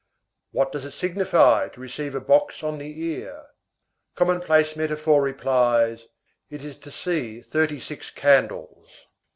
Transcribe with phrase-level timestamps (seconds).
[0.51, 3.45] What does it signify to receive a box on the ear?
[4.15, 6.07] Commonplace metaphor replies:
[6.49, 8.89] "It is to see thirty six candles."